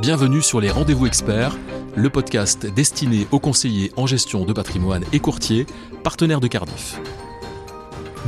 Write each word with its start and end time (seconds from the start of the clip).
Bienvenue 0.00 0.42
sur 0.42 0.60
les 0.60 0.70
Rendez-vous 0.70 1.06
Experts, 1.06 1.56
le 1.96 2.08
podcast 2.08 2.72
destiné 2.72 3.26
aux 3.32 3.40
conseillers 3.40 3.90
en 3.96 4.06
gestion 4.06 4.44
de 4.44 4.52
patrimoine 4.52 5.02
et 5.12 5.18
courtiers, 5.18 5.66
partenaires 6.04 6.38
de 6.38 6.46
Cardiff. 6.46 7.00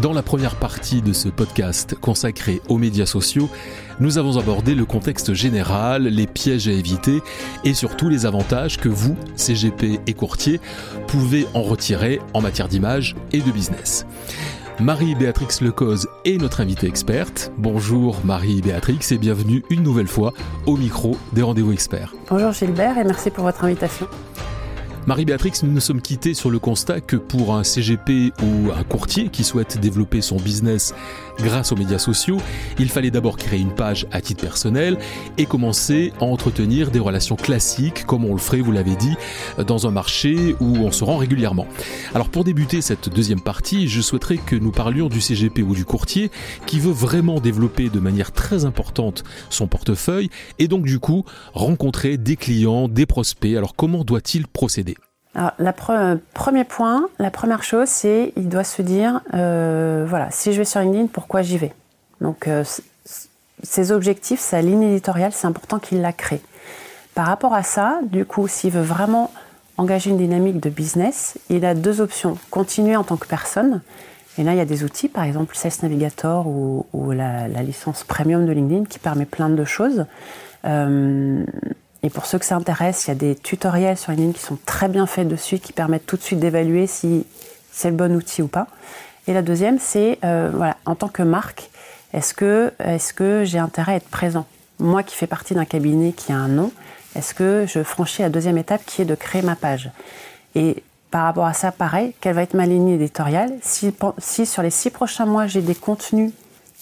Dans 0.02 0.12
la 0.12 0.22
première 0.22 0.56
partie 0.56 1.00
de 1.00 1.12
ce 1.12 1.28
podcast 1.28 1.94
consacré 1.94 2.60
aux 2.68 2.76
médias 2.76 3.06
sociaux, 3.06 3.48
nous 4.00 4.18
avons 4.18 4.36
abordé 4.36 4.74
le 4.74 4.84
contexte 4.84 5.32
général, 5.32 6.08
les 6.08 6.26
pièges 6.26 6.66
à 6.66 6.72
éviter 6.72 7.22
et 7.62 7.72
surtout 7.72 8.08
les 8.08 8.26
avantages 8.26 8.78
que 8.78 8.88
vous, 8.88 9.16
CGP 9.36 10.00
et 10.08 10.12
courtiers, 10.12 10.60
pouvez 11.06 11.46
en 11.54 11.62
retirer 11.62 12.20
en 12.34 12.40
matière 12.40 12.66
d'image 12.66 13.14
et 13.32 13.40
de 13.40 13.50
business. 13.52 14.06
Marie-Béatrix 14.80 15.60
Lecause 15.60 16.08
est 16.24 16.38
notre 16.38 16.62
invitée 16.62 16.86
experte. 16.86 17.52
Bonjour 17.58 18.18
Marie-Béatrix 18.24 19.00
et 19.10 19.18
bienvenue 19.18 19.62
une 19.68 19.82
nouvelle 19.82 20.06
fois 20.06 20.32
au 20.64 20.78
micro 20.78 21.18
des 21.34 21.42
Rendez-vous 21.42 21.72
Experts. 21.72 22.14
Bonjour 22.30 22.52
Gilbert 22.52 22.96
et 22.96 23.04
merci 23.04 23.30
pour 23.30 23.44
votre 23.44 23.62
invitation. 23.62 24.06
Marie-Béatrix, 25.10 25.54
nous 25.64 25.72
nous 25.72 25.80
sommes 25.80 26.00
quittés 26.00 26.34
sur 26.34 26.50
le 26.50 26.60
constat 26.60 27.00
que 27.00 27.16
pour 27.16 27.56
un 27.56 27.64
CGP 27.64 28.32
ou 28.44 28.70
un 28.70 28.84
courtier 28.84 29.28
qui 29.28 29.42
souhaite 29.42 29.80
développer 29.80 30.20
son 30.20 30.36
business 30.36 30.94
grâce 31.36 31.72
aux 31.72 31.76
médias 31.76 31.98
sociaux, 31.98 32.38
il 32.78 32.88
fallait 32.88 33.10
d'abord 33.10 33.36
créer 33.36 33.58
une 33.58 33.74
page 33.74 34.06
à 34.12 34.20
titre 34.20 34.42
personnel 34.42 34.98
et 35.36 35.46
commencer 35.46 36.12
à 36.20 36.24
entretenir 36.26 36.92
des 36.92 37.00
relations 37.00 37.34
classiques 37.34 38.06
comme 38.06 38.24
on 38.24 38.34
le 38.34 38.38
ferait, 38.38 38.60
vous 38.60 38.70
l'avez 38.70 38.94
dit, 38.94 39.16
dans 39.66 39.88
un 39.88 39.90
marché 39.90 40.54
où 40.60 40.76
on 40.76 40.92
se 40.92 41.02
rend 41.02 41.16
régulièrement. 41.16 41.66
Alors 42.14 42.28
pour 42.28 42.44
débuter 42.44 42.80
cette 42.80 43.08
deuxième 43.08 43.40
partie, 43.40 43.88
je 43.88 44.02
souhaiterais 44.02 44.36
que 44.36 44.54
nous 44.54 44.70
parlions 44.70 45.08
du 45.08 45.20
CGP 45.20 45.62
ou 45.62 45.74
du 45.74 45.84
courtier 45.84 46.30
qui 46.66 46.78
veut 46.78 46.92
vraiment 46.92 47.40
développer 47.40 47.88
de 47.88 47.98
manière 47.98 48.30
très 48.30 48.64
importante 48.64 49.24
son 49.48 49.66
portefeuille 49.66 50.30
et 50.60 50.68
donc 50.68 50.84
du 50.84 51.00
coup 51.00 51.24
rencontrer 51.52 52.16
des 52.16 52.36
clients, 52.36 52.86
des 52.86 53.06
prospects. 53.06 53.56
Alors 53.56 53.74
comment 53.74 54.04
doit-il 54.04 54.46
procéder? 54.46 54.99
Alors, 55.34 55.52
la 55.58 55.72
premier 55.72 56.64
point, 56.64 57.08
la 57.18 57.30
première 57.30 57.62
chose, 57.62 57.88
c'est 57.88 58.32
il 58.36 58.48
doit 58.48 58.64
se 58.64 58.82
dire, 58.82 59.20
euh, 59.34 60.04
voilà, 60.08 60.28
si 60.30 60.52
je 60.52 60.58
vais 60.58 60.64
sur 60.64 60.80
LinkedIn, 60.80 61.06
pourquoi 61.06 61.42
j'y 61.42 61.56
vais? 61.56 61.72
Donc, 62.20 62.48
euh, 62.48 62.64
ses 63.62 63.92
objectifs, 63.92 64.40
sa 64.40 64.60
ligne 64.60 64.82
éditoriale, 64.82 65.32
c'est 65.32 65.46
important 65.46 65.78
qu'il 65.78 66.00
la 66.00 66.12
crée. 66.12 66.40
Par 67.14 67.26
rapport 67.26 67.54
à 67.54 67.62
ça, 67.62 68.00
du 68.02 68.24
coup, 68.24 68.48
s'il 68.48 68.72
veut 68.72 68.82
vraiment 68.82 69.30
engager 69.76 70.10
une 70.10 70.18
dynamique 70.18 70.60
de 70.60 70.68
business, 70.68 71.38
il 71.48 71.64
a 71.64 71.74
deux 71.74 72.00
options. 72.00 72.36
Continuer 72.50 72.96
en 72.96 73.04
tant 73.04 73.16
que 73.16 73.26
personne, 73.26 73.82
et 74.36 74.42
là, 74.42 74.52
il 74.52 74.58
y 74.58 74.60
a 74.60 74.64
des 74.64 74.84
outils, 74.84 75.08
par 75.08 75.24
exemple 75.24 75.54
Sales 75.56 75.72
Navigator 75.82 76.46
ou, 76.46 77.12
la, 77.12 77.46
licence 77.62 78.04
premium 78.04 78.46
de 78.46 78.52
LinkedIn 78.52 78.84
qui 78.84 78.98
permet 78.98 79.26
plein 79.26 79.48
de 79.48 79.64
choses. 79.64 80.06
Euh, 80.64 81.44
et 82.02 82.10
pour 82.10 82.26
ceux 82.26 82.38
que 82.38 82.44
ça 82.44 82.56
intéresse, 82.56 83.06
il 83.06 83.08
y 83.08 83.10
a 83.12 83.14
des 83.14 83.34
tutoriels 83.34 83.96
sur 83.96 84.12
LinkedIn 84.12 84.32
qui 84.32 84.40
sont 84.40 84.58
très 84.64 84.88
bien 84.88 85.06
faits 85.06 85.28
dessus, 85.28 85.58
qui 85.58 85.72
permettent 85.72 86.06
tout 86.06 86.16
de 86.16 86.22
suite 86.22 86.40
d'évaluer 86.40 86.86
si 86.86 87.26
c'est 87.70 87.90
le 87.90 87.96
bon 87.96 88.14
outil 88.16 88.42
ou 88.42 88.48
pas. 88.48 88.66
Et 89.26 89.34
la 89.34 89.42
deuxième, 89.42 89.78
c'est 89.78 90.18
euh, 90.24 90.50
voilà, 90.52 90.76
en 90.86 90.94
tant 90.94 91.08
que 91.08 91.22
marque, 91.22 91.70
est-ce 92.12 92.34
que, 92.34 92.72
est 92.78 93.12
que 93.12 93.44
j'ai 93.44 93.58
intérêt 93.58 93.92
à 93.92 93.96
être 93.96 94.08
présent? 94.08 94.46
Moi 94.78 95.02
qui 95.02 95.14
fais 95.14 95.26
partie 95.26 95.54
d'un 95.54 95.66
cabinet 95.66 96.12
qui 96.12 96.32
a 96.32 96.36
un 96.36 96.48
nom, 96.48 96.72
est-ce 97.14 97.34
que 97.34 97.66
je 97.68 97.82
franchis 97.82 98.22
la 98.22 98.30
deuxième 98.30 98.56
étape 98.56 98.82
qui 98.86 99.02
est 99.02 99.04
de 99.04 99.14
créer 99.14 99.42
ma 99.42 99.56
page? 99.56 99.90
Et 100.54 100.82
par 101.10 101.24
rapport 101.24 101.44
à 101.44 101.52
ça, 101.52 101.70
pareil, 101.70 102.14
quelle 102.20 102.34
va 102.34 102.42
être 102.42 102.54
ma 102.54 102.66
ligne 102.66 102.88
éditoriale? 102.88 103.52
Si, 103.62 103.92
si 104.18 104.46
sur 104.46 104.62
les 104.62 104.70
six 104.70 104.90
prochains 104.90 105.26
mois, 105.26 105.46
j'ai 105.46 105.60
des 105.60 105.74
contenus 105.74 106.32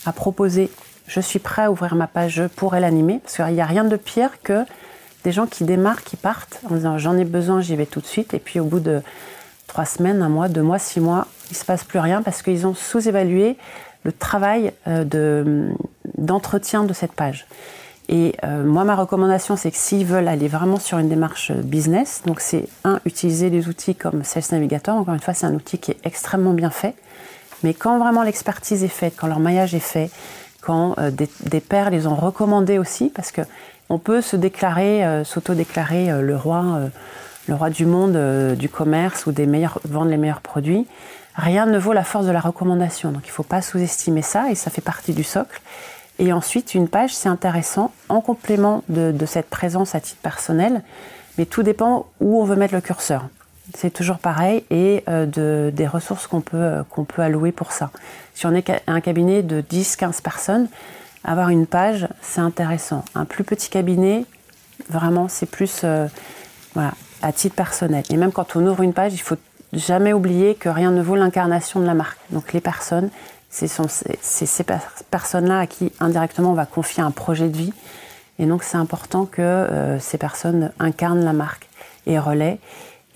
à 0.07 0.13
proposer, 0.13 0.71
je 1.07 1.21
suis 1.21 1.39
prêt 1.39 1.63
à 1.63 1.71
ouvrir 1.71 1.95
ma 1.97 2.07
page, 2.07 2.35
je 2.35 2.45
pourrais 2.45 2.81
l'animer, 2.81 3.21
parce 3.23 3.37
qu'il 3.37 3.55
n'y 3.55 3.61
a 3.61 3.67
rien 3.67 3.85
de 3.85 3.97
pire 3.97 4.43
que 4.43 4.65
des 5.25 5.33
gens 5.33 5.47
qui 5.47 5.65
démarrent, 5.65 6.05
qui 6.05 6.17
partent 6.17 6.61
en 6.71 6.75
disant 6.75 6.99
j'en 6.99 7.17
ai 7.17 7.25
besoin, 7.25 7.61
j'y 7.61 7.77
vais 7.77 7.87
tout 7.87 8.01
de 8.01 8.07
suite. 8.07 8.35
Et 8.35 8.39
puis 8.39 8.61
au 8.61 8.65
bout 8.65 8.81
de 8.81 9.03
trois 9.67 9.85
semaines, 9.85 10.23
un 10.23 10.29
mois, 10.29 10.49
deux 10.49 10.63
mois, 10.63 10.79
six 10.79 11.01
mois, 11.01 11.27
il 11.51 11.55
ne 11.55 11.59
se 11.59 11.65
passe 11.65 11.85
plus 11.85 11.99
rien 11.99 12.23
parce 12.23 12.43
qu'ils 12.43 12.67
ont 12.67 12.75
sous-évalué 12.75 13.57
le 14.05 14.13
travail 14.13 14.73
euh, 14.87 15.71
d'entretien 16.17 16.85
de, 16.85 16.93
cette 16.93 17.13
page. 17.13 17.47
Et 18.09 18.35
euh, 18.45 18.65
moi, 18.65 18.85
ma 18.85 18.95
recommandation, 18.95 19.57
c'est 19.57 19.71
que 19.71 19.77
s'ils 19.77 20.07
veulent 20.07 20.29
aller 20.29 20.49
vraiment 20.49 20.79
sur 20.79 20.99
une 20.99 21.09
démarche 21.09 21.53
business, 21.53 22.23
donc 22.25 22.41
c'est 22.41 22.67
un, 22.85 23.01
utiliser 23.05 23.51
des 23.51 23.69
outils 23.69 23.95
comme 23.95 24.25
Sales 24.25 24.45
Navigator. 24.53 24.97
Encore 24.97 25.15
une 25.15 25.21
fois, 25.21 25.35
c'est 25.35 25.47
un 25.47 25.55
outil 25.55 25.79
qui 25.79 25.91
est 25.91 25.99
extrêmement 26.05 26.55
bien 26.55 26.71
fait. 26.71 26.95
Mais 27.63 27.75
quand 27.75 27.99
vraiment 27.99 28.23
l'expertise 28.23 28.85
est 28.85 28.89
faite, 28.89 29.15
quand 29.17 29.27
leur 29.27 29.41
maillage 29.41 29.75
est 29.75 29.81
fait, 29.81 30.11
quand 30.61 30.95
euh, 30.99 31.11
des, 31.11 31.29
des, 31.41 31.61
pairs 31.61 31.91
les 31.91 32.07
ont 32.07 32.15
recommandés 32.15 32.79
aussi, 32.79 33.11
parce 33.15 33.33
que 33.33 33.43
on 33.91 33.99
peut 33.99 34.21
se 34.21 34.37
déclarer, 34.37 35.05
euh, 35.05 35.25
s'auto-déclarer 35.25 36.21
le 36.21 36.37
roi, 36.37 36.65
euh, 36.77 36.89
le 37.47 37.55
roi 37.55 37.71
du 37.71 37.87
monde 37.87 38.19
du 38.57 38.69
commerce 38.69 39.27
ou 39.27 39.33
des 39.33 39.47
meilleurs, 39.47 39.81
vendre 39.85 40.11
les 40.11 40.19
meilleurs 40.19 40.43
produits. 40.43 40.87
Rien 41.35 41.67
ne 41.67 41.79
vaut 41.79 41.93
la 41.95 42.05
force 42.05 42.27
de 42.27 42.31
la 42.31 42.41
recommandation. 42.41 43.11
Donc 43.11 43.23
il 43.25 43.31
ne 43.31 43.33
faut 43.33 43.43
pas 43.43 43.63
sous-estimer 43.63 44.23
ça 44.23 44.51
et 44.51 44.55
ça 44.55 44.71
fait 44.71 44.83
partie 44.83 45.15
du 45.15 45.25
socle. 45.25 45.63
Et 46.19 46.33
ensuite, 46.33 46.75
une 46.75 46.89
page, 46.89 47.15
c'est 47.15 47.29
intéressant 47.29 47.93
en 48.09 48.21
complément 48.21 48.83
de, 48.89 49.15
cette 49.25 49.49
présence 49.49 49.95
à 49.95 50.01
titre 50.01 50.21
personnel, 50.21 50.83
mais 51.39 51.47
tout 51.47 51.63
dépend 51.63 52.07
où 52.21 52.41
on 52.41 52.45
veut 52.45 52.57
mettre 52.57 52.75
le 52.75 52.81
curseur. 52.81 53.29
C'est 53.75 53.93
toujours 53.93 54.19
pareil 54.19 54.65
et 54.71 55.05
de, 55.07 55.71
des 55.75 55.87
ressources 55.87 56.27
qu'on 56.27 56.41
peut, 56.41 56.83
qu'on 56.91 57.05
peut 57.05 57.23
allouer 57.23 57.53
pour 57.53 57.73
ça. 57.73 57.91
Si 58.35 58.47
on 58.47 58.55
est 58.55 58.71
un 58.87 59.01
cabinet 59.01 59.43
de 59.43 59.61
10-15 59.61 60.23
personnes, 60.23 60.69
avoir 61.25 61.49
une 61.49 61.67
page, 61.67 62.09
c'est 62.23 62.41
intéressant. 62.41 63.05
Un 63.15 63.25
plus 63.25 63.45
petit 63.45 63.69
cabinet, 63.69 64.25
vraiment, 64.89 65.29
c'est 65.29 65.51
plus 65.51 65.83
euh, 65.85 66.07
à 67.23 67.33
titre 67.33 67.55
personnel. 67.55 68.05
Et 68.11 68.17
même 68.17 68.33
quand 68.33 68.57
on 68.57 68.67
ouvre 68.67 68.83
une 68.83 68.93
page, 68.93 69.15
il 69.15 69.21
faut 69.21 69.37
jamais 69.73 70.13
oublier 70.13 70.55
que 70.55 70.69
rien 70.69 70.91
ne 70.91 71.03
vaut 71.03 71.17
l'incarnation 71.17 71.81
de 71.81 71.87
la 71.87 71.95
marque. 71.95 72.19
Donc 72.31 72.53
les 72.53 72.61
personnes, 72.61 73.11
c'est 73.51 73.69
ces 73.69 74.65
personnes-là 75.11 75.61
à 75.61 75.67
qui 75.67 75.93
indirectement 76.01 76.51
on 76.51 76.55
va 76.55 76.67
confier 76.67 77.03
un 77.03 77.11
projet 77.11 77.49
de 77.49 77.57
vie. 77.57 77.73
Et 78.39 78.47
donc 78.47 78.63
c'est 78.63 78.77
important 78.77 79.27
que 79.27 79.43
euh, 79.43 79.99
ces 79.99 80.17
personnes 80.17 80.71
incarnent 80.79 81.25
la 81.25 81.33
marque 81.33 81.69
et 82.07 82.19
relaient 82.19 82.59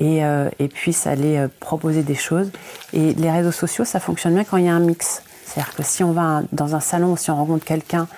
et, 0.02 0.24
euh, 0.24 0.50
et 0.58 0.68
puissent 0.68 1.06
aller 1.06 1.46
proposer 1.60 2.02
des 2.02 2.14
choses. 2.14 2.50
Et 2.92 3.14
les 3.14 3.30
réseaux 3.30 3.52
sociaux, 3.52 3.84
ça 3.84 4.00
fonctionne 4.00 4.34
bien 4.34 4.44
quand 4.44 4.58
il 4.58 4.66
y 4.66 4.68
a 4.68 4.74
un 4.74 4.80
mix. 4.80 5.22
C'est-à-dire 5.52 5.74
que 5.74 5.82
si 5.82 6.02
on 6.02 6.12
va 6.12 6.42
dans 6.52 6.74
un 6.74 6.80
salon, 6.80 7.16
si 7.16 7.30
on 7.30 7.36
rencontre 7.36 7.64
quelqu'un 7.64 8.08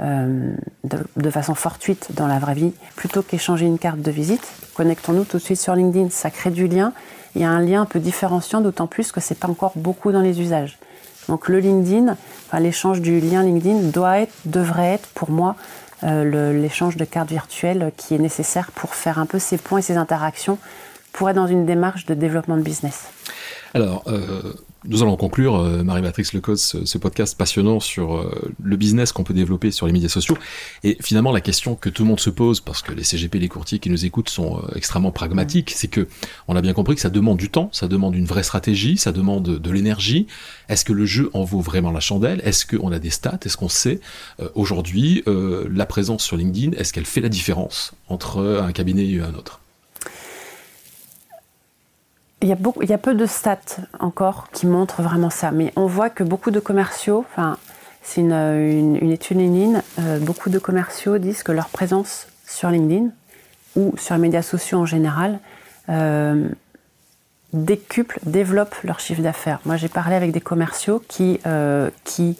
euh, 0.00 0.52
de, 0.84 1.30
façon 1.30 1.54
fortuite 1.54 2.08
dans 2.14 2.26
la 2.26 2.38
vraie 2.38 2.54
vie, 2.54 2.72
plutôt 2.96 3.22
qu'échanger 3.22 3.66
une 3.66 3.78
carte 3.78 4.00
de 4.00 4.10
visite, 4.10 4.46
connectons-nous 4.74 5.24
tout 5.24 5.38
de 5.38 5.42
suite 5.42 5.60
sur 5.60 5.74
LinkedIn. 5.74 6.10
Ça 6.10 6.30
crée 6.30 6.50
du 6.50 6.66
lien. 6.66 6.92
Il 7.34 7.40
y 7.40 7.44
a 7.44 7.50
un 7.50 7.60
lien 7.60 7.82
un 7.82 7.86
peu 7.86 7.98
différenciant, 7.98 8.60
d'autant 8.60 8.86
plus 8.86 9.12
que 9.12 9.20
c'est 9.20 9.38
pas 9.38 9.48
encore 9.48 9.72
beaucoup 9.76 10.12
dans 10.12 10.20
les 10.20 10.40
usages. 10.40 10.78
Donc 11.28 11.48
le 11.48 11.60
LinkedIn, 11.60 12.16
enfin, 12.48 12.60
l'échange 12.60 13.00
du 13.00 13.20
lien 13.20 13.42
LinkedIn 13.42 13.90
doit 13.90 14.18
être, 14.18 14.34
devrait 14.44 14.94
être 14.94 15.08
pour 15.14 15.30
moi 15.30 15.56
euh, 16.02 16.52
l'échange 16.52 16.96
de 16.96 17.04
cartes 17.04 17.30
virtuelles 17.30 17.92
qui 17.96 18.14
est 18.14 18.18
nécessaire 18.18 18.72
pour 18.72 18.94
faire 18.94 19.18
un 19.18 19.26
peu 19.26 19.38
ces 19.38 19.56
points 19.56 19.78
et 19.78 19.82
ces 19.82 19.96
interactions 19.96 20.58
pour 21.12 21.28
être 21.30 21.36
dans 21.36 21.46
une 21.46 21.66
démarche 21.66 22.06
de 22.06 22.14
développement 22.14 22.56
de 22.56 22.62
business. 22.62 23.10
Alors, 23.74 24.04
euh, 24.06 24.52
nous 24.84 25.02
allons 25.02 25.16
conclure, 25.16 25.56
euh, 25.56 25.84
Marie-Matrix 25.84 26.30
Lecause, 26.34 26.60
ce, 26.60 26.84
ce, 26.84 26.98
podcast 26.98 27.38
passionnant 27.38 27.78
sur 27.78 28.16
euh, 28.16 28.52
le 28.60 28.76
business 28.76 29.12
qu'on 29.12 29.22
peut 29.22 29.34
développer 29.34 29.70
sur 29.70 29.86
les 29.86 29.92
médias 29.92 30.08
sociaux. 30.08 30.36
Et 30.82 30.96
finalement, 31.00 31.30
la 31.30 31.40
question 31.40 31.76
que 31.76 31.88
tout 31.88 32.02
le 32.02 32.08
monde 32.08 32.18
se 32.18 32.30
pose, 32.30 32.60
parce 32.60 32.82
que 32.82 32.92
les 32.92 33.04
CGP, 33.04 33.38
les 33.38 33.48
courtiers 33.48 33.78
qui 33.78 33.90
nous 33.90 34.04
écoutent 34.04 34.28
sont 34.28 34.58
euh, 34.58 34.74
extrêmement 34.74 35.12
pragmatiques, 35.12 35.70
c'est 35.70 35.86
que 35.86 36.08
on 36.48 36.56
a 36.56 36.60
bien 36.60 36.72
compris 36.72 36.96
que 36.96 37.00
ça 37.00 37.10
demande 37.10 37.38
du 37.38 37.48
temps, 37.48 37.68
ça 37.72 37.86
demande 37.86 38.16
une 38.16 38.26
vraie 38.26 38.42
stratégie, 38.42 38.96
ça 38.96 39.12
demande 39.12 39.44
de 39.44 39.70
l'énergie. 39.70 40.26
Est-ce 40.68 40.84
que 40.84 40.92
le 40.92 41.06
jeu 41.06 41.30
en 41.32 41.44
vaut 41.44 41.60
vraiment 41.60 41.92
la 41.92 42.00
chandelle? 42.00 42.40
Est-ce 42.44 42.66
qu'on 42.66 42.90
a 42.90 42.98
des 42.98 43.10
stats? 43.10 43.38
Est-ce 43.44 43.56
qu'on 43.56 43.68
sait 43.68 44.00
aujourd'hui 44.54 45.22
la 45.26 45.86
présence 45.86 46.22
sur 46.24 46.36
LinkedIn? 46.36 46.76
Est-ce 46.76 46.92
qu'elle 46.92 47.04
fait 47.04 47.20
la 47.20 47.28
différence 47.28 47.92
entre 48.08 48.60
un 48.62 48.72
cabinet 48.72 49.06
et 49.06 49.20
un 49.20 49.34
autre? 49.34 49.61
Il 52.42 52.48
y, 52.48 52.92
a 52.92 52.98
peu 52.98 53.14
de 53.14 53.24
stats 53.26 53.58
encore 54.00 54.48
qui 54.52 54.66
montrent 54.66 55.00
vraiment 55.00 55.30
ça, 55.30 55.52
mais 55.52 55.72
on 55.76 55.86
voit 55.86 56.10
que 56.10 56.24
beaucoup 56.24 56.50
de 56.50 56.58
commerciaux, 56.58 57.24
enfin, 57.30 57.56
c'est 58.02 58.20
une, 58.20 58.96
étude 59.12 59.38
LinkedIn, 59.38 59.80
euh, 60.00 60.18
beaucoup 60.18 60.50
de 60.50 60.58
commerciaux 60.58 61.18
disent 61.18 61.44
que 61.44 61.52
leur 61.52 61.68
présence 61.68 62.26
sur 62.44 62.70
LinkedIn 62.70 63.10
ou 63.76 63.94
sur 63.96 64.16
les 64.16 64.20
médias 64.20 64.42
sociaux 64.42 64.78
en 64.78 64.86
général 64.86 65.38
euh, 65.88 66.48
décuple, 67.52 68.18
développe 68.24 68.74
leur 68.82 68.98
chiffre 68.98 69.22
d'affaires. 69.22 69.60
Moi, 69.64 69.76
j'ai 69.76 69.88
parlé 69.88 70.16
avec 70.16 70.32
des 70.32 70.40
commerciaux 70.40 71.00
qui, 71.06 71.38
euh, 71.46 71.90
qui 72.02 72.36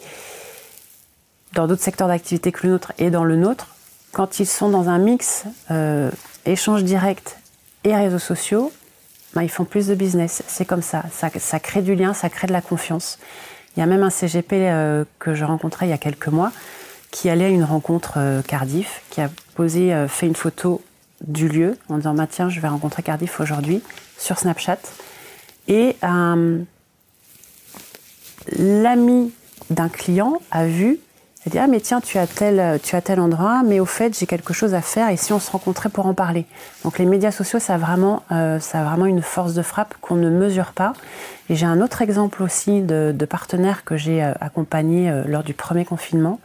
dans 1.53 1.65
d'autres 1.65 1.83
secteurs 1.83 2.09
d'activité 2.09 2.51
que 2.51 2.67
le 2.67 2.73
nôtre 2.73 2.91
et 2.97 3.09
dans 3.09 3.23
le 3.23 3.37
nôtre, 3.37 3.67
quand 4.11 4.41
ils 4.41 4.47
sont 4.47 4.69
dans 4.69 4.89
un 4.89 4.97
mix 4.97 5.45
échange 6.45 6.83
direct 6.83 7.37
et 7.83 7.95
réseaux 7.95 8.19
sociaux, 8.19 8.71
ils 9.41 9.49
font 9.49 9.65
plus 9.65 9.87
de 9.87 9.95
business. 9.95 10.43
C'est 10.47 10.65
comme 10.65 10.81
ça. 10.81 11.03
ça. 11.11 11.59
crée 11.59 11.81
du 11.81 11.95
lien, 11.95 12.13
ça 12.13 12.29
crée 12.29 12.47
de 12.47 12.53
la 12.53 12.61
confiance. 12.61 13.17
Il 13.75 13.79
y 13.79 13.83
a 13.83 13.85
même 13.85 14.03
un 14.03 14.09
CGP 14.09 14.53
euh, 14.53 15.05
que 15.19 15.33
je 15.33 15.43
rencontrais 15.45 15.87
il 15.87 15.89
y 15.89 15.93
a 15.93 15.97
quelques 15.97 16.27
mois 16.27 16.51
qui 17.09 17.29
allait 17.29 17.45
à 17.45 17.49
une 17.49 17.63
rencontre 17.63 18.13
euh, 18.17 18.41
Cardiff, 18.41 19.01
qui 19.09 19.21
a 19.21 19.29
posé, 19.55 19.93
euh, 19.93 20.07
fait 20.07 20.27
une 20.27 20.35
photo 20.35 20.81
du 21.21 21.47
lieu 21.47 21.77
en 21.89 21.97
disant 21.97 22.13
bah, 22.13 22.27
tiens, 22.29 22.49
je 22.49 22.59
vais 22.59 22.67
rencontrer 22.67 23.03
Cardiff 23.03 23.39
aujourd'hui 23.39 23.81
sur 24.17 24.37
Snapchat. 24.39 24.79
Et 25.67 25.95
l'ami 28.57 29.31
d'un 29.69 29.87
client 29.89 30.41
a 30.51 30.65
vu 30.65 30.99
dit 31.49 31.59
ah 31.59 31.67
mais 31.67 31.81
tiens 31.81 31.99
tu 31.99 32.17
as 32.17 32.27
tel 32.27 32.79
tu 32.81 32.95
as 32.95 33.01
tel 33.01 33.19
endroit 33.19 33.63
mais 33.63 33.79
au 33.81 33.85
fait 33.85 34.17
j'ai 34.17 34.25
quelque 34.25 34.53
chose 34.53 34.73
à 34.73 34.81
faire 34.81 35.09
et 35.09 35.17
si 35.17 35.33
on 35.33 35.39
se 35.39 35.51
rencontrait 35.51 35.89
pour 35.89 36.05
en 36.05 36.13
parler. 36.13 36.45
Donc 36.83 36.99
les 36.99 37.05
médias 37.05 37.31
sociaux 37.31 37.59
ça 37.59 37.75
a 37.75 37.77
vraiment 37.77 38.23
euh, 38.31 38.59
ça 38.59 38.79
a 38.79 38.83
vraiment 38.85 39.05
une 39.05 39.21
force 39.21 39.53
de 39.53 39.61
frappe 39.61 39.95
qu'on 39.99 40.15
ne 40.15 40.29
mesure 40.29 40.71
pas. 40.71 40.93
Et 41.49 41.55
j'ai 41.55 41.65
un 41.65 41.81
autre 41.81 42.01
exemple 42.01 42.41
aussi 42.41 42.81
de, 42.81 43.13
de 43.13 43.25
partenaires 43.25 43.83
que 43.83 43.97
j'ai 43.97 44.23
euh, 44.23 44.33
accompagnés 44.39 45.09
euh, 45.09 45.23
lors 45.27 45.43
du 45.43 45.53
premier 45.53 45.83
confinement. 45.83 46.39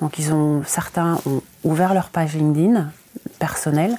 Donc 0.00 0.18
ils 0.18 0.32
ont 0.32 0.62
certains 0.66 1.18
ont 1.26 1.40
ouvert 1.62 1.94
leur 1.94 2.08
page 2.08 2.34
LinkedIn 2.34 2.90
personnelle 3.38 3.96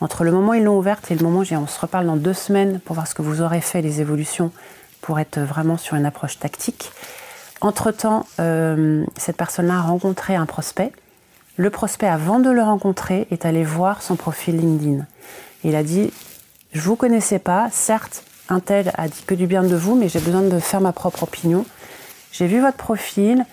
entre 0.00 0.22
le 0.22 0.30
moment 0.30 0.50
où 0.50 0.54
ils 0.54 0.62
l'ont 0.62 0.78
ouverte 0.78 1.10
et 1.10 1.16
le 1.16 1.24
moment 1.24 1.40
où 1.40 1.54
on 1.54 1.66
se 1.66 1.80
reparle 1.80 2.06
dans 2.06 2.16
deux 2.16 2.32
semaines 2.32 2.78
pour 2.78 2.94
voir 2.94 3.08
ce 3.08 3.14
que 3.14 3.22
vous 3.22 3.42
aurez 3.42 3.60
fait 3.60 3.82
les 3.82 4.00
évolutions 4.00 4.52
pour 5.00 5.18
être 5.18 5.40
vraiment 5.40 5.76
sur 5.76 5.96
une 5.96 6.06
approche 6.06 6.38
tactique 6.38 6.92
entre-temps, 7.64 8.26
euh, 8.40 9.04
cette 9.16 9.38
personne-là 9.38 9.78
a 9.78 9.80
rencontré 9.80 10.36
un 10.36 10.44
prospect. 10.44 10.92
Le 11.56 11.70
prospect, 11.70 12.06
avant 12.06 12.38
de 12.38 12.50
le 12.50 12.62
rencontrer, 12.62 13.26
est 13.30 13.46
allé 13.46 13.64
voir 13.64 14.02
son 14.02 14.16
profil 14.16 14.58
LinkedIn. 14.58 15.06
Il 15.64 15.74
a 15.74 15.82
dit, 15.82 16.12
je 16.72 16.80
vous 16.82 16.94
connaissais 16.94 17.38
pas, 17.38 17.68
certes, 17.72 18.22
un 18.50 18.60
tel 18.60 18.92
a 18.98 19.08
dit 19.08 19.22
que 19.26 19.34
du 19.34 19.46
bien 19.46 19.62
de 19.62 19.74
vous, 19.74 19.94
mais 19.94 20.10
j'ai 20.10 20.20
besoin 20.20 20.42
de 20.42 20.58
faire 20.58 20.82
ma 20.82 20.92
propre 20.92 21.22
opinion. 21.22 21.64
J'ai 22.32 22.46
vu 22.46 22.60
votre 22.60 22.76
profil, 22.76 23.46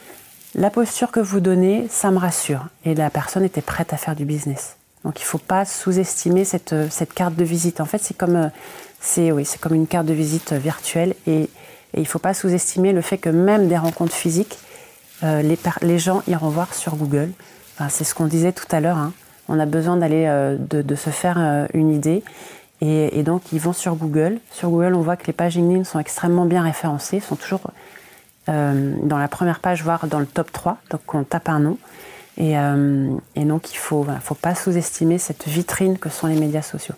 la 0.56 0.70
posture 0.70 1.12
que 1.12 1.22
vous 1.22 1.40
donnez, 1.40 1.88
ça 1.90 2.12
me 2.12 2.18
rassure. 2.18 2.66
Et 2.84 2.96
la 2.96 3.10
personne 3.10 3.46
était 3.46 3.62
prête 3.62 3.94
à 3.94 3.98
faire 3.98 4.18
du 4.18 4.26
business. 4.26 4.76
Donc 5.06 5.22
il 5.22 5.24
ne 5.24 5.28
faut 5.28 5.38
pas 5.38 5.64
sous-estimer 5.64 6.44
cette, 6.44 6.76
cette, 6.92 7.14
carte 7.14 7.36
de 7.36 7.46
visite. 7.46 7.80
En 7.80 7.86
fait, 7.86 8.00
c'est 8.00 8.18
comme, 8.18 8.36
euh, 8.36 9.44
une 9.72 9.88
carte 9.88 10.06
de 10.06 10.14
visite 10.14 10.52
virtuelle. 10.52 11.16
Et 11.94 12.00
il 12.00 12.04
ne 12.04 12.08
faut 12.08 12.20
pas 12.20 12.34
sous-estimer 12.34 12.94
le 12.94 13.02
fait 13.02 13.18
que 13.18 13.30
même 13.30 13.68
des 13.68 13.78
rencontres 13.78 14.14
physiques, 14.14 14.58
euh, 15.24 15.42
les, 15.82 16.00
gens 16.00 16.24
iront 16.28 16.50
voir 16.50 16.74
sur 16.74 16.96
Google. 16.96 17.32
C'est 17.90 18.04
ce 18.04 18.14
qu'on 18.14 18.26
disait 18.26 18.52
tout 18.52 18.68
à 18.72 18.80
l'heure. 18.80 18.98
Hein. 18.98 19.14
On 19.48 19.60
a 19.60 19.66
besoin 19.66 19.98
d'aller 19.98 20.26
euh, 20.28 20.56
de, 20.58 20.96
se 20.96 21.10
faire 21.10 21.38
euh, 21.40 21.66
une 21.74 21.92
idée. 21.92 22.24
Et, 22.80 23.20
et, 23.20 23.24
donc, 23.24 23.52
ils 23.52 23.60
vont 23.60 23.74
sur 23.74 23.96
Google. 23.96 24.40
Sur 24.52 24.70
Google, 24.70 24.96
on 24.96 25.02
voit 25.02 25.16
que 25.16 25.28
les 25.28 25.34
pages 25.34 25.56
LinkedIn 25.56 25.84
sont 25.84 26.00
extrêmement 26.00 26.46
bien 26.46 26.64
référencées, 26.64 27.20
sont 27.20 27.36
toujours 27.36 27.62
dans 28.48 29.18
la 29.18 29.30
première 29.30 29.60
page, 29.60 29.82
voire 29.82 30.08
dans 30.08 30.20
le 30.20 30.26
top 30.26 30.52
3. 30.52 30.78
Donc, 30.90 31.14
on 31.14 31.24
tape 31.24 31.48
un 31.48 31.60
nom. 31.60 31.78
Et, 32.38 32.58
euh, 32.58 33.10
et, 33.36 33.44
donc, 33.44 33.72
il 33.72 33.76
ne 33.76 33.80
faut, 33.80 34.04
voilà, 34.04 34.20
faut 34.20 34.36
pas 34.36 34.56
sous-estimer 34.56 35.18
cette 35.18 35.48
vitrine 35.48 35.98
que 35.98 36.10
sont 36.10 36.28
les 36.28 36.40
médias 36.40 36.62
sociaux. 36.62 36.96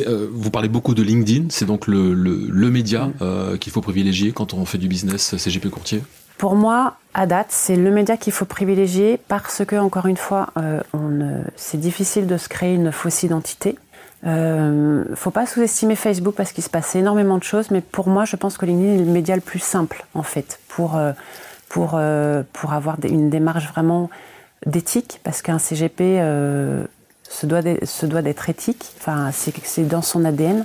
Euh, 0.00 0.28
vous 0.32 0.50
parlez 0.50 0.68
beaucoup 0.68 0.94
de 0.94 1.02
LinkedIn, 1.02 1.46
c'est 1.50 1.66
donc 1.66 1.86
le, 1.86 2.14
le, 2.14 2.46
le 2.48 2.70
média 2.70 3.06
mm. 3.06 3.12
euh, 3.20 3.56
qu'il 3.56 3.72
faut 3.72 3.82
privilégier 3.82 4.32
quand 4.32 4.54
on 4.54 4.64
fait 4.64 4.78
du 4.78 4.88
business 4.88 5.36
CGP 5.36 5.68
courtier? 5.68 6.02
Pour 6.38 6.54
moi, 6.54 6.96
à 7.12 7.26
date, 7.26 7.48
c'est 7.50 7.76
le 7.76 7.90
média 7.90 8.16
qu'il 8.16 8.32
faut 8.32 8.46
privilégier 8.46 9.20
parce 9.28 9.62
que, 9.66 9.76
encore 9.76 10.06
une 10.06 10.16
fois, 10.16 10.48
c'est 11.54 11.78
difficile 11.78 12.26
de 12.26 12.38
se 12.38 12.48
créer 12.48 12.74
une 12.74 12.92
fausse 12.92 13.22
identité. 13.22 13.76
Euh, 14.26 15.04
faut 15.14 15.30
pas 15.30 15.44
sous-estimer 15.44 15.96
Facebook 15.96 16.34
parce 16.34 16.52
qu'il 16.52 16.64
se 16.64 16.70
passe 16.70 16.96
énormément 16.96 17.36
de 17.36 17.42
choses, 17.42 17.70
mais 17.70 17.82
pour 17.82 18.08
moi, 18.08 18.24
je 18.24 18.36
pense 18.36 18.56
que 18.56 18.64
LinkedIn 18.64 18.94
est 18.94 19.04
le 19.04 19.12
média 19.12 19.34
le 19.34 19.42
plus 19.42 19.58
simple, 19.58 20.06
en 20.14 20.22
fait, 20.22 20.60
pour, 20.68 20.98
pour, 21.68 22.00
pour 22.54 22.72
avoir 22.72 22.96
une 23.04 23.28
démarche 23.28 23.68
vraiment 23.68 24.08
d'éthique, 24.66 25.20
parce 25.24 25.42
qu'un 25.42 25.58
CGP 25.58 26.18
euh, 26.20 26.84
se 27.28 27.46
doit 27.46 27.62
d'être 28.22 28.50
éthique, 28.50 28.92
enfin, 28.98 29.30
c'est 29.32 29.86
dans 29.88 30.02
son 30.02 30.24
ADN, 30.24 30.64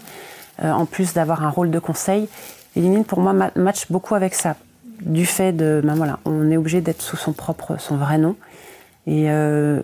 euh, 0.64 0.72
en 0.72 0.86
plus 0.86 1.14
d'avoir 1.14 1.44
un 1.44 1.50
rôle 1.50 1.72
de 1.72 1.80
conseil. 1.80 2.28
Et 2.76 2.82
LinkedIn, 2.82 3.04
pour 3.04 3.20
moi, 3.20 3.52
match 3.56 3.90
beaucoup 3.90 4.16
avec 4.16 4.36
ça, 4.36 4.56
du 5.02 5.26
fait 5.26 5.54
de, 5.54 5.82
ben 5.84 5.96
voilà, 5.96 6.20
on 6.26 6.52
est 6.52 6.58
obligé 6.58 6.82
d'être 6.82 7.02
sous 7.02 7.18
son 7.18 7.34
propre, 7.34 7.78
son 7.80 7.98
vrai 7.98 8.18
nom. 8.18 8.36
Et 9.08 9.30
euh, 9.30 9.82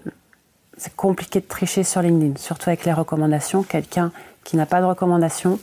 c'est 0.77 0.95
compliqué 0.95 1.39
de 1.39 1.45
tricher 1.45 1.83
sur 1.83 2.01
LinkedIn, 2.01 2.37
surtout 2.37 2.69
avec 2.69 2.85
les 2.85 2.93
recommandations. 2.93 3.63
Quelqu'un 3.63 4.11
qui 4.43 4.57
n'a 4.57 4.65
pas 4.65 4.81
de 4.81 4.85
recommandations, 4.85 5.59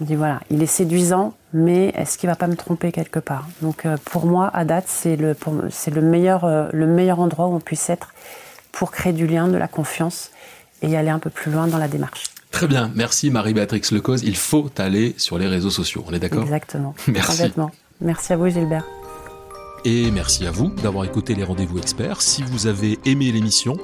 on 0.00 0.04
dit 0.04 0.14
voilà, 0.14 0.40
il 0.50 0.62
est 0.62 0.66
séduisant, 0.66 1.34
mais 1.52 1.88
est-ce 1.96 2.18
qu'il 2.18 2.28
va 2.28 2.36
pas 2.36 2.46
me 2.46 2.56
tromper 2.56 2.92
quelque 2.92 3.18
part? 3.18 3.46
Donc 3.62 3.86
euh, 3.86 3.96
pour 4.04 4.26
moi, 4.26 4.50
à 4.52 4.64
date, 4.64 4.84
c'est 4.86 5.16
le, 5.16 5.34
le, 5.92 6.00
meilleur, 6.02 6.44
euh, 6.44 6.68
le 6.72 6.86
meilleur 6.86 7.20
endroit 7.20 7.46
où 7.46 7.54
on 7.54 7.60
puisse 7.60 7.88
être 7.88 8.12
pour 8.72 8.90
créer 8.90 9.12
du 9.12 9.26
lien, 9.26 9.48
de 9.48 9.56
la 9.56 9.68
confiance 9.68 10.30
et 10.82 10.96
aller 10.96 11.08
un 11.08 11.18
peu 11.18 11.30
plus 11.30 11.50
loin 11.50 11.66
dans 11.66 11.78
la 11.78 11.88
démarche. 11.88 12.24
Très 12.50 12.66
bien, 12.66 12.90
merci 12.94 13.30
Marie-Béatrix 13.30 13.82
Lecause. 13.92 14.22
Il 14.22 14.36
faut 14.36 14.70
aller 14.78 15.14
sur 15.18 15.38
les 15.38 15.46
réseaux 15.46 15.70
sociaux, 15.70 16.04
on 16.06 16.12
est 16.12 16.18
d'accord? 16.18 16.42
Exactement. 16.42 16.94
Merci. 17.08 17.52
Merci 18.00 18.32
à 18.34 18.36
vous 18.36 18.48
Gilbert. 18.48 18.84
Et 19.84 20.10
merci 20.10 20.46
à 20.46 20.50
vous 20.50 20.70
d'avoir 20.82 21.04
écouté 21.04 21.34
les 21.34 21.44
rendez-vous 21.44 21.78
experts. 21.78 22.22
Si 22.22 22.42
vous 22.42 22.66
avez 22.66 22.98
aimé 23.04 23.30
l'émission, 23.30 23.76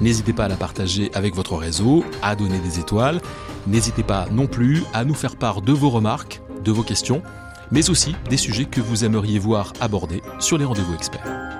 n'hésitez 0.00 0.32
pas 0.32 0.44
à 0.44 0.48
la 0.48 0.56
partager 0.56 1.10
avec 1.14 1.34
votre 1.34 1.56
réseau, 1.56 2.04
à 2.22 2.36
donner 2.36 2.58
des 2.60 2.78
étoiles. 2.78 3.20
N'hésitez 3.66 4.02
pas 4.02 4.26
non 4.30 4.46
plus 4.46 4.84
à 4.94 5.04
nous 5.04 5.14
faire 5.14 5.36
part 5.36 5.62
de 5.62 5.72
vos 5.72 5.90
remarques, 5.90 6.40
de 6.64 6.72
vos 6.72 6.82
questions, 6.82 7.22
mais 7.70 7.90
aussi 7.90 8.14
des 8.30 8.36
sujets 8.36 8.66
que 8.66 8.80
vous 8.80 9.04
aimeriez 9.04 9.38
voir 9.38 9.72
abordés 9.80 10.22
sur 10.38 10.58
les 10.58 10.64
rendez-vous 10.64 10.94
experts. 10.94 11.57